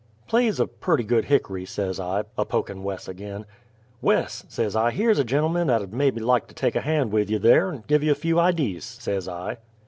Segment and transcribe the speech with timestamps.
[0.27, 3.45] "Plays a purty good hick'ry," says I, a pokin' Wes ag'in.
[4.01, 7.29] "Wes," says I, "here's a gentleman 'at 'ud mebby like to take a hand with
[7.29, 9.57] you there, and give you a few idys," says I.